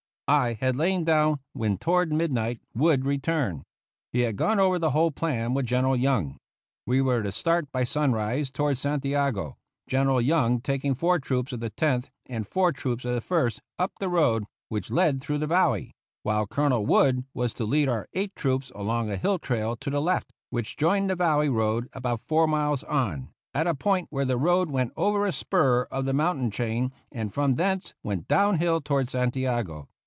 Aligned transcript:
I 0.27 0.57
had 0.61 0.77
lain 0.77 1.03
down 1.03 1.39
when 1.51 1.77
toward 1.77 2.13
midnight 2.13 2.61
Wood 2.73 3.03
returned. 3.03 3.63
He 4.13 4.21
had 4.21 4.37
gone 4.37 4.61
over 4.61 4.79
the 4.79 4.91
whole 4.91 5.11
plan 5.11 5.53
with 5.53 5.65
General 5.65 5.97
Young. 5.97 6.37
We 6.85 7.01
were 7.01 7.21
to 7.21 7.33
start 7.33 7.69
by 7.69 7.83
sunrise 7.83 8.49
toward 8.49 8.77
Santiago, 8.77 9.57
General 9.89 10.21
Young 10.21 10.61
taking 10.61 10.95
four 10.95 11.19
troops 11.19 11.51
of 11.51 11.59
the 11.59 11.69
Tenth 11.69 12.09
and 12.27 12.47
four 12.47 12.71
troops 12.71 13.03
of 13.03 13.13
the 13.13 13.19
First 13.19 13.59
up 13.77 13.91
the 13.99 14.07
road 14.07 14.45
which 14.69 14.89
led 14.89 15.19
through 15.19 15.39
the 15.39 15.47
valley; 15.47 15.91
while 16.23 16.47
Colonel 16.47 16.85
Wood 16.85 17.25
was 17.33 17.53
to 17.55 17.65
lead 17.65 17.89
our 17.89 18.07
eight 18.13 18.33
troops 18.33 18.71
along 18.73 19.11
a 19.11 19.17
hill 19.17 19.37
trail 19.37 19.75
to 19.75 19.89
the 19.89 20.01
left, 20.01 20.31
which 20.49 20.77
joined 20.77 21.09
the 21.09 21.17
valley 21.17 21.49
road 21.49 21.89
about 21.91 22.21
four 22.21 22.47
miles 22.47 22.85
on, 22.85 23.33
at 23.53 23.67
a 23.67 23.75
point 23.75 24.07
where 24.11 24.23
the 24.23 24.37
road 24.37 24.71
went 24.71 24.93
over 24.95 25.25
a 25.25 25.33
spur 25.33 25.89
of 25.91 26.05
the 26.05 26.13
mountain 26.13 26.49
chain 26.51 26.93
and 27.11 27.33
from 27.33 27.55
thence 27.55 27.93
went 28.01 28.29
down 28.29 28.59
hill 28.59 28.79
toward 28.79 29.09
Santiago. 29.09 29.89